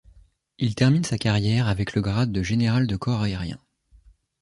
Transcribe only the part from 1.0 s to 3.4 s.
sa carrière avec le grade de général de corps